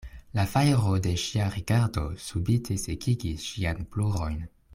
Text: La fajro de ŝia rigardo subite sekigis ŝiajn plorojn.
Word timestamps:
La 0.37 0.43
fajro 0.53 0.93
de 1.07 1.11
ŝia 1.23 1.45
rigardo 1.57 2.07
subite 2.29 2.79
sekigis 2.87 3.47
ŝiajn 3.51 3.87
plorojn. 3.95 4.43